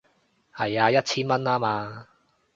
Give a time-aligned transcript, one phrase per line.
[0.51, 2.07] 係啊，一千蚊吖嘛